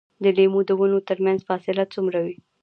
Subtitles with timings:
[0.23, 2.35] د لیمو د ونو ترمنځ فاصله څومره وي؟